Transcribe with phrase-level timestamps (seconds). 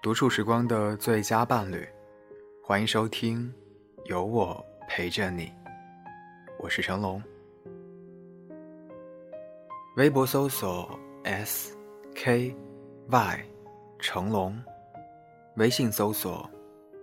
[0.00, 1.84] 独处时光的最佳伴侣，
[2.62, 3.52] 欢迎收听，
[4.04, 5.52] 有我陪着你。
[6.60, 7.20] 我是成龙。
[9.96, 11.76] 微博搜索 S
[12.14, 12.54] K
[13.08, 13.44] Y
[13.98, 14.56] 成龙，
[15.56, 16.48] 微信搜索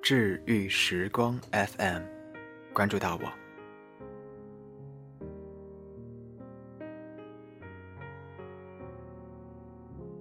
[0.02, 2.02] 治愈时光 FM，
[2.74, 3.30] 关注到我。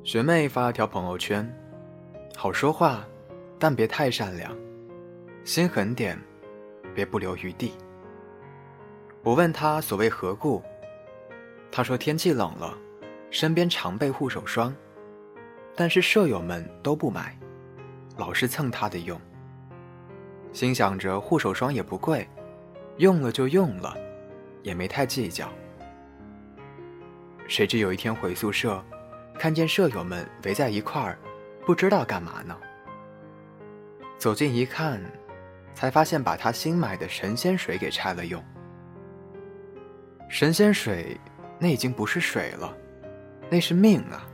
[0.02, 1.48] 学妹发了条朋友圈。
[2.36, 3.06] 好说话，
[3.58, 4.50] 但别太善良；
[5.44, 6.18] 心狠点，
[6.94, 7.72] 别不留余地。
[9.22, 10.62] 我问他所谓何故，
[11.70, 12.76] 他说天气冷了，
[13.30, 14.74] 身边常备护手霜，
[15.74, 17.38] 但是舍友们都不买，
[18.18, 19.18] 老是蹭他的用。
[20.52, 22.28] 心想着护手霜也不贵，
[22.98, 23.96] 用了就用了，
[24.62, 25.48] 也没太计较。
[27.46, 28.84] 谁知有一天回宿舍，
[29.38, 31.16] 看见舍友们围在一块儿。
[31.66, 32.58] 不知道干嘛呢。
[34.18, 35.00] 走近一看，
[35.74, 38.42] 才发现把他新买的神仙水给拆了用。
[40.28, 41.18] 神仙水，
[41.58, 42.76] 那已经不是水了，
[43.50, 44.26] 那是命啊！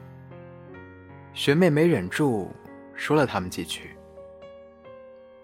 [1.32, 2.50] 学妹没忍住，
[2.94, 3.96] 说了他们几句。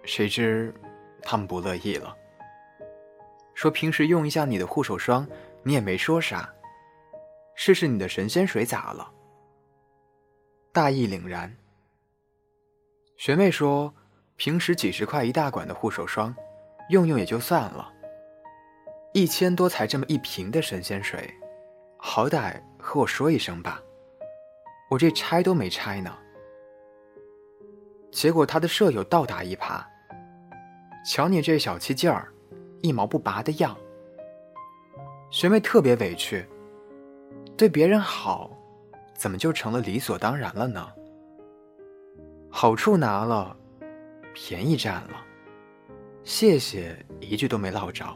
[0.05, 0.73] 谁知，
[1.23, 2.17] 他们不乐意了，
[3.55, 5.27] 说平时用一下你的护手霜，
[5.63, 6.49] 你也没说啥，
[7.55, 9.11] 试试你的神仙水咋了？
[10.73, 11.53] 大义凛然。
[13.17, 13.93] 学妹说
[14.37, 16.35] ：“平时几十块一大管的护手霜，
[16.91, 17.91] 用用也就算了。
[19.15, 21.33] 一千多才这么一瓶的神仙水，
[21.97, 23.81] 好歹和我说一声吧。
[24.91, 26.15] 我这拆都没拆呢。”
[28.13, 29.83] 结果他的舍友倒打一耙
[31.11, 32.29] ：“瞧你这小气劲儿，
[32.83, 33.75] 一毛不拔的样。”
[35.33, 36.47] 学妹特别委屈，
[37.57, 38.51] 对别人好，
[39.15, 40.87] 怎么就成了理所当然了呢？
[42.59, 43.55] 好处拿了，
[44.33, 45.23] 便宜占了，
[46.25, 48.07] 谢谢一句都没落着，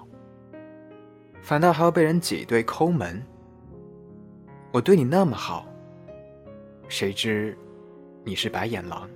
[1.42, 3.22] 反倒还要被人挤兑抠门。
[4.72, 5.66] 我对你那么好，
[6.88, 7.54] 谁知
[8.24, 9.06] 你是白眼狼。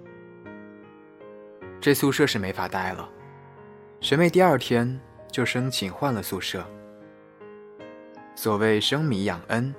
[1.81, 3.09] 这宿舍是没法待了，
[4.03, 5.01] 学妹第二天
[5.33, 6.63] 就申请换了宿舍。
[8.35, 9.75] 所谓生米养恩，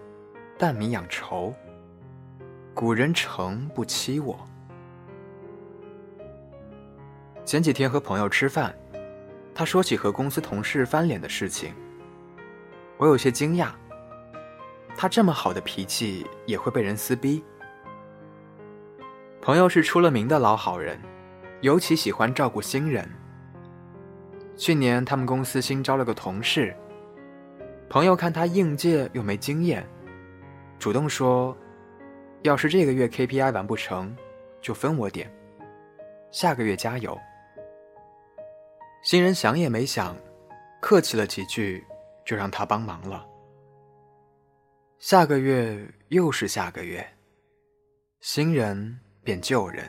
[0.57, 1.53] 淡米养仇，
[2.73, 4.35] 古人诚不欺我。
[7.55, 8.75] 前几天和朋友吃饭，
[9.53, 11.73] 他说起和公司同事翻脸的事情，
[12.97, 13.69] 我有些惊讶。
[14.97, 17.41] 他这么好的脾气也会被人撕逼？
[19.41, 20.99] 朋友是出了名的老好人，
[21.61, 23.09] 尤其喜欢照顾新人。
[24.57, 26.75] 去年他们公司新招了个同事，
[27.89, 29.87] 朋友看他应届又没经验，
[30.77, 31.57] 主动说
[32.43, 34.13] ：“要是这个月 KPI 完不成，
[34.59, 35.33] 就分我点，
[36.31, 37.17] 下个月加油。”
[39.05, 40.17] 新人想也没想，
[40.81, 41.85] 客气了几句，
[42.25, 43.23] 就让他帮忙了。
[44.97, 47.07] 下个月又是下个月，
[48.19, 49.88] 新人变旧人，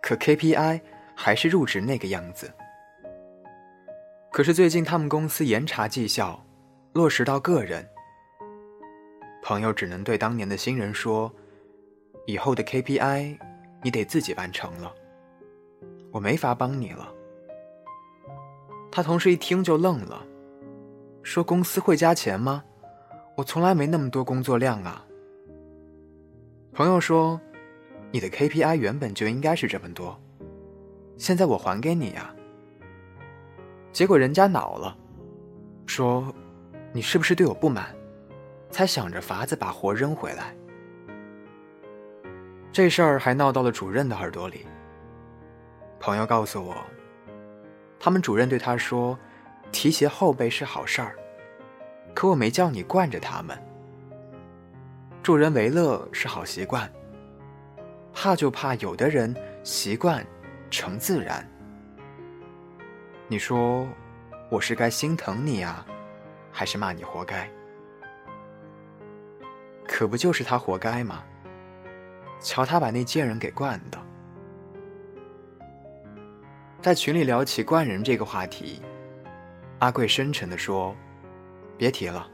[0.00, 0.80] 可 KPI
[1.16, 2.54] 还是入职那个样子。
[4.30, 6.40] 可是最近他们公司严查绩效，
[6.92, 7.84] 落实到个人，
[9.42, 11.34] 朋友只能对当年的新人说
[12.26, 13.36] ：“以后的 KPI
[13.82, 14.94] 你得自己完成了，
[16.12, 17.12] 我没法帮你了。”
[18.94, 20.22] 他同事一听就愣了，
[21.22, 22.62] 说：“公司会加钱吗？
[23.34, 25.02] 我从来没那么多工作量啊。”
[26.74, 27.40] 朋友说
[28.12, 30.20] ：“你的 KPI 原本就应该是这么多，
[31.16, 32.34] 现在我还给你呀。”
[33.92, 34.94] 结果人家恼了，
[35.86, 36.30] 说
[36.92, 37.86] ：“你是不是对我不满，
[38.70, 40.54] 才想着法子把活扔回来？”
[42.70, 44.66] 这事儿还闹到了主任的耳朵里。
[45.98, 46.76] 朋友告诉我。
[48.04, 49.16] 他们主任对他说
[49.70, 51.14] ：“提携后辈是好事儿，
[52.12, 53.56] 可我没叫你惯着他们。
[55.22, 56.92] 助人为乐是好习惯，
[58.12, 59.32] 怕就怕有的人
[59.62, 60.26] 习惯
[60.68, 61.48] 成自然。
[63.28, 63.86] 你说
[64.50, 65.86] 我是该心疼你呀，
[66.50, 67.48] 还是骂你活该？
[69.86, 71.22] 可不就是他活该吗？
[72.40, 73.98] 瞧他把那贱人给惯的。”
[76.82, 78.82] 在群里聊起惯人这个话题，
[79.78, 80.92] 阿贵深沉地说
[81.78, 82.28] ：“别提了，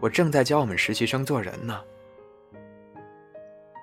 [0.00, 1.84] 我正在教我们实习生做人呢。”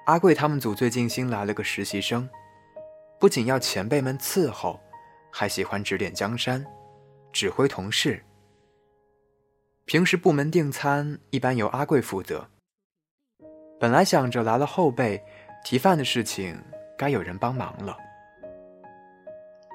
[0.07, 2.27] 阿贵他们组最近新来了个实习生，
[3.19, 4.79] 不仅要前辈们伺候，
[5.31, 6.65] 还喜欢指点江山，
[7.31, 8.19] 指挥同事。
[9.85, 12.49] 平时部门订餐一般由阿贵负责。
[13.79, 15.23] 本来想着来了后辈，
[15.63, 16.59] 提饭的事情
[16.97, 17.95] 该有人帮忙了。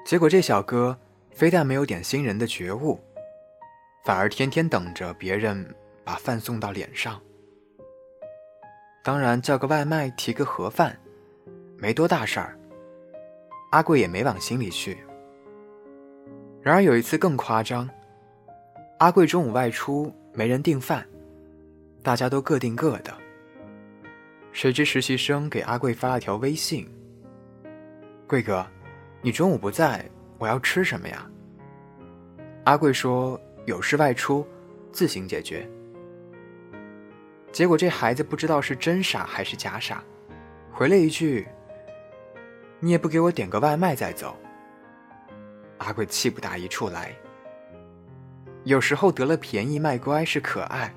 [0.09, 0.97] 结果这小哥
[1.29, 2.99] 非但没有点新人的觉悟，
[4.03, 5.63] 反而天天等着别人
[6.03, 7.21] 把饭送到脸上。
[9.03, 10.99] 当然，叫个外卖，提个盒饭，
[11.77, 12.57] 没多大事儿。
[13.69, 14.97] 阿贵也没往心里去。
[16.63, 17.87] 然而有一次更夸张，
[18.97, 21.07] 阿贵中午外出，没人订饭，
[22.01, 23.15] 大家都各订各的。
[24.53, 26.91] 谁知实习生给阿贵发了条微信
[28.25, 28.65] ：“贵哥，
[29.21, 30.03] 你中午不在，
[30.37, 31.29] 我要吃什么呀？”
[32.65, 34.45] 阿贵说：“有事外出，
[34.91, 35.67] 自行解决。”
[37.51, 40.03] 结果这孩子不知道是真傻还是假傻，
[40.71, 41.47] 回了一句
[42.79, 44.37] ：“你也不给我点个外卖再走。”
[45.79, 47.11] 阿贵气不打一处来。
[48.65, 50.93] 有时候得了便宜卖乖是可爱，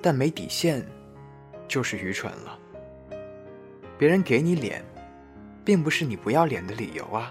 [0.00, 0.86] 但没底线，
[1.68, 2.58] 就是愚蠢了。
[3.98, 4.82] 别人给你脸，
[5.70, 7.30] 并不是你不要脸的理由啊。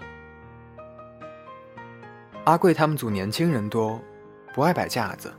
[2.44, 4.00] 阿贵他们组年轻人多，
[4.54, 5.30] 不爱摆架子，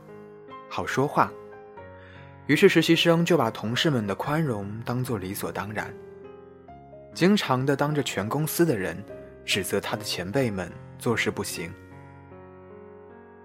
[0.68, 1.32] 好说话。
[2.46, 5.92] 于是实习生就把同事们的宽容当做理所当然，
[7.12, 8.96] 经常的当着全公司的人
[9.44, 11.74] 指责他的前辈们做事不行。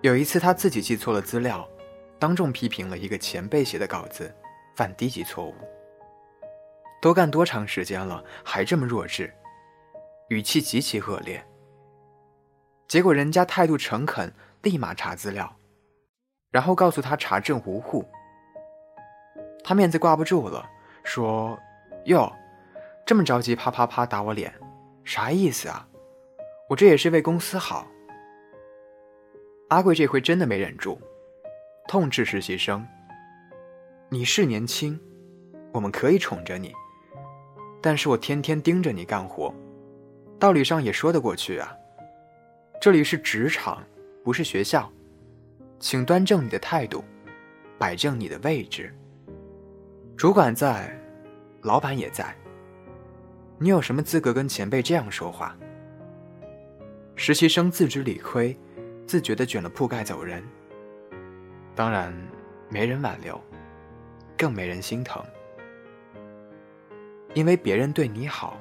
[0.01, 1.67] 有一次他自己记错了资料，
[2.19, 4.31] 当众批评了一个前辈写的稿子，
[4.75, 5.55] 犯低级错误。
[6.99, 9.31] 都干多长时间了，还这么弱智，
[10.29, 11.43] 语气极其恶劣。
[12.87, 15.55] 结果人家态度诚恳，立马查资料，
[16.51, 18.05] 然后告诉他查证无误。
[19.63, 20.65] 他面子挂不住了，
[21.03, 21.57] 说
[22.05, 22.31] ：“哟，
[23.05, 24.53] 这么着急，啪啪啪打我脸，
[25.03, 25.87] 啥意思啊？
[26.69, 27.87] 我这也是为公司好。”
[29.69, 30.97] 阿贵这回真的没忍住，
[31.89, 32.87] 痛斥实习生
[34.07, 34.97] ：“你是年轻，
[35.73, 36.73] 我们可以宠着你，
[37.81, 39.53] 但是我天天盯着你干活，
[40.39, 41.75] 道理上也说得过去啊。
[42.79, 43.83] 这里是职场，
[44.23, 44.91] 不是学校，
[45.79, 47.03] 请端正你的态度，
[47.79, 48.93] 摆正你的位置。”
[50.15, 50.95] 主管在，
[51.61, 52.35] 老板也在。
[53.57, 55.57] 你有什么资格跟前辈这样说话？
[57.15, 58.55] 实习生自知理亏，
[59.07, 60.43] 自觉的卷了铺盖走人。
[61.73, 62.13] 当然，
[62.69, 63.41] 没人挽留，
[64.37, 65.23] 更没人心疼，
[67.33, 68.57] 因为别人对你好，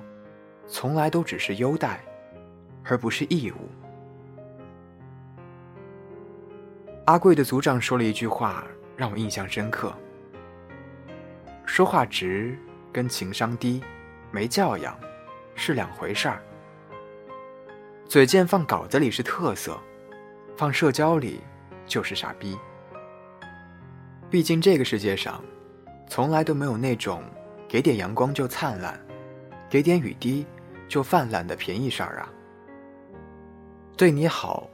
[0.69, 2.01] 从来都只是优待，
[2.85, 3.57] 而不是义务。
[7.07, 8.67] 阿贵的组长说了一句话，
[8.97, 9.95] 让我印象深刻。
[11.65, 12.59] 说话直
[12.93, 13.83] 跟情商低、
[14.31, 14.99] 没教养
[15.55, 16.43] 是两回事儿。
[18.09, 19.79] 嘴贱放稿子里是特色，
[20.57, 21.41] 放社交里
[21.87, 22.57] 就是傻逼。
[24.29, 25.43] 毕竟这个世界上，
[26.09, 27.23] 从来都没有那种
[27.69, 29.01] 给点阳光就灿烂，
[29.71, 30.45] 给点雨滴
[30.88, 32.33] 就泛滥的便宜事儿啊。
[33.97, 34.69] 对你好，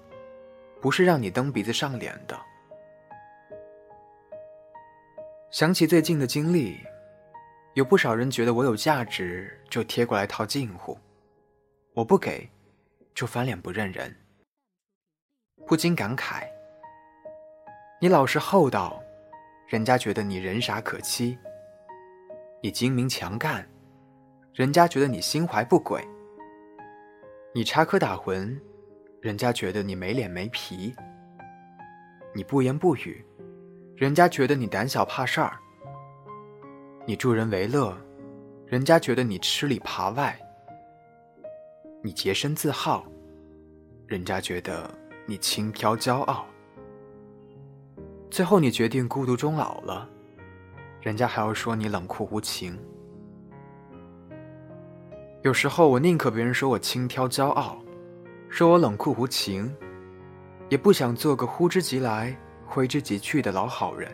[0.81, 2.38] 不是让你蹬鼻子上脸的。
[5.50, 6.79] 想起最近的经历，
[7.75, 10.97] 有不少人觉得我有价值，就贴过来套近乎；
[11.94, 12.49] 我不给，
[13.14, 14.17] 就翻脸不认人。
[15.67, 16.49] 不禁感慨：
[18.00, 19.00] 你老实厚道，
[19.69, 21.38] 人家觉得你人傻可欺；
[22.62, 23.64] 你精明强干，
[24.54, 26.02] 人家觉得你心怀不轨；
[27.54, 28.61] 你插科打诨，
[29.23, 30.94] 人家觉得你没脸没皮；
[32.35, 33.25] 你不言不语。
[33.97, 35.59] 人家觉得你胆小怕事儿，
[37.06, 37.97] 你助人为乐，
[38.66, 40.35] 人家觉得你吃里扒外；
[42.02, 43.06] 你洁身自好，
[44.06, 44.90] 人家觉得
[45.25, 46.44] 你轻佻骄傲。
[48.30, 50.06] 最后你决定孤独终老了，
[51.00, 52.78] 人家还要说你冷酷无情。
[55.42, 57.76] 有时候我宁可别人说我轻佻骄傲，
[58.49, 59.75] 说我冷酷无情，
[60.68, 62.37] 也不想做个呼之即来。
[62.64, 64.11] 挥之即去的老好人，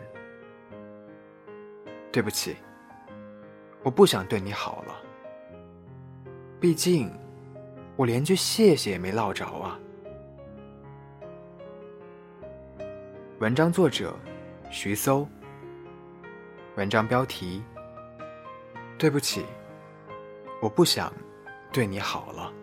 [2.11, 2.57] 对不起，
[3.83, 4.93] 我不想对你好了。
[6.59, 7.09] 毕竟，
[7.95, 9.79] 我连句谢谢也没落着啊。
[13.39, 14.13] 文章作者：
[14.69, 15.25] 徐搜。
[16.75, 17.63] 文章标题：
[18.97, 19.45] 对不起，
[20.61, 21.13] 我不想
[21.71, 22.58] 对你好了。